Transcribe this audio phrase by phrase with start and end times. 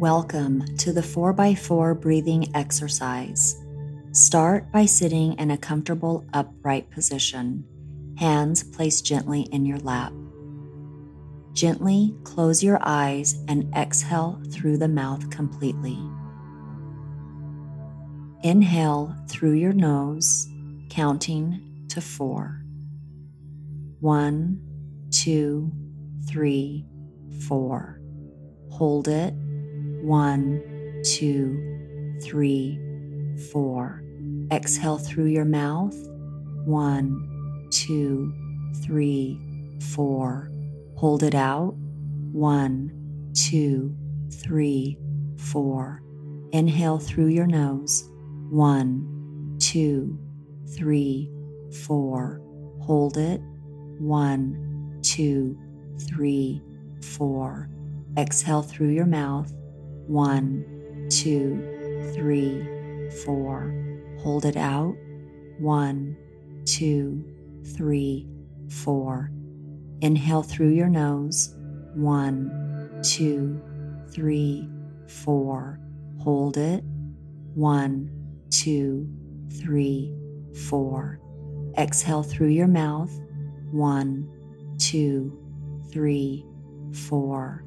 [0.00, 3.64] Welcome to the 4x4 breathing exercise.
[4.12, 7.64] Start by sitting in a comfortable upright position,
[8.18, 10.12] hands placed gently in your lap.
[11.54, 15.98] Gently close your eyes and exhale through the mouth completely.
[18.42, 20.46] Inhale through your nose,
[20.90, 22.60] counting to four.
[24.00, 24.60] One,
[25.10, 25.72] two,
[26.28, 26.84] three,
[27.48, 27.98] four.
[28.72, 29.32] Hold it.
[30.06, 30.62] One,
[31.02, 32.78] two, three,
[33.50, 34.04] four.
[34.52, 35.96] Exhale through your mouth.
[36.64, 38.32] One, two,
[38.84, 39.40] three,
[39.80, 40.52] four.
[40.94, 41.74] Hold it out.
[42.30, 43.96] One, two,
[44.30, 44.96] three,
[45.38, 46.04] four.
[46.52, 48.08] Inhale through your nose.
[48.48, 50.20] One, two,
[50.76, 51.32] three,
[51.84, 52.40] four.
[52.82, 53.40] Hold it.
[53.98, 55.58] One, two,
[56.08, 56.62] three,
[57.02, 57.68] four.
[58.16, 59.52] Exhale through your mouth.
[60.06, 63.72] One, two, three, four.
[64.20, 64.96] Hold it out.
[65.58, 66.16] One,
[66.64, 67.24] two,
[67.76, 68.28] three,
[68.68, 69.30] four.
[70.00, 71.54] Inhale through your nose.
[71.94, 73.60] One, two,
[74.10, 74.68] three,
[75.08, 75.80] four.
[76.20, 76.84] Hold it.
[77.54, 78.10] One,
[78.50, 79.08] two,
[79.60, 80.14] three,
[80.68, 81.20] four.
[81.78, 83.12] Exhale through your mouth.
[83.70, 84.28] One,
[84.78, 85.38] two,
[85.90, 86.46] three,
[86.92, 87.64] four.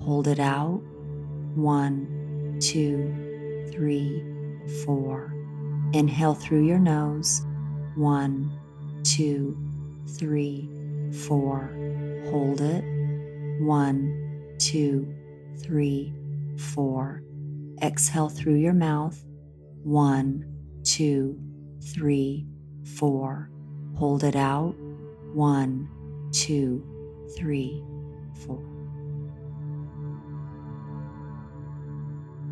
[0.00, 0.82] Hold it out.
[1.54, 4.24] One, two, three,
[4.84, 5.34] four.
[5.92, 7.44] Inhale through your nose.
[7.96, 8.56] One,
[9.02, 9.56] two,
[10.18, 10.70] three,
[11.26, 11.76] four.
[12.30, 12.84] Hold it.
[13.60, 15.12] One, two,
[15.60, 16.12] three,
[16.56, 17.22] four.
[17.82, 19.22] Exhale through your mouth.
[19.82, 20.44] One,
[20.84, 21.38] two,
[21.92, 22.46] three,
[22.96, 23.50] four.
[23.96, 24.74] Hold it out.
[25.32, 25.88] One,
[26.32, 26.84] two,
[27.36, 27.82] three,
[28.46, 28.79] four.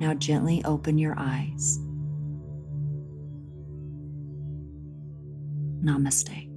[0.00, 1.78] Now gently open your eyes.
[5.84, 6.49] Namaste.